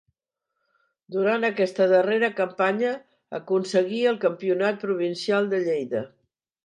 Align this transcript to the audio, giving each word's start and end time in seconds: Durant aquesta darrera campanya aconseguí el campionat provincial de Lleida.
Durant 1.15 1.43
aquesta 1.49 1.85
darrera 1.91 2.29
campanya 2.39 2.93
aconseguí 3.41 4.01
el 4.13 4.19
campionat 4.25 4.81
provincial 4.87 5.51
de 5.53 5.61
Lleida. 5.69 6.03